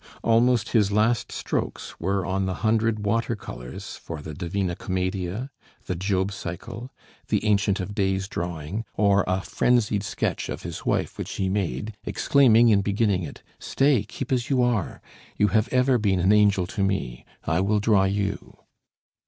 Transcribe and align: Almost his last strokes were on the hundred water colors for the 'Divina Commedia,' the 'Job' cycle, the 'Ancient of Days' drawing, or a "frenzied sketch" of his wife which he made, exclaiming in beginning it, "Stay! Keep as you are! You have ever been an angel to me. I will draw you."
Almost 0.23 0.69
his 0.69 0.91
last 0.91 1.31
strokes 1.31 1.99
were 1.99 2.25
on 2.25 2.47
the 2.47 2.55
hundred 2.65 3.05
water 3.05 3.35
colors 3.35 3.97
for 3.97 4.19
the 4.19 4.33
'Divina 4.33 4.75
Commedia,' 4.75 5.51
the 5.85 5.93
'Job' 5.93 6.31
cycle, 6.31 6.91
the 7.27 7.45
'Ancient 7.45 7.79
of 7.79 7.93
Days' 7.93 8.27
drawing, 8.27 8.83
or 8.95 9.23
a 9.27 9.41
"frenzied 9.41 10.01
sketch" 10.01 10.49
of 10.49 10.63
his 10.63 10.87
wife 10.87 11.19
which 11.19 11.33
he 11.33 11.49
made, 11.49 11.93
exclaiming 12.03 12.69
in 12.69 12.81
beginning 12.81 13.21
it, 13.21 13.43
"Stay! 13.59 14.01
Keep 14.01 14.31
as 14.31 14.49
you 14.49 14.63
are! 14.63 15.03
You 15.37 15.49
have 15.49 15.67
ever 15.67 15.99
been 15.99 16.19
an 16.19 16.31
angel 16.33 16.65
to 16.65 16.81
me. 16.83 17.23
I 17.45 17.59
will 17.59 17.79
draw 17.79 18.05
you." 18.05 18.57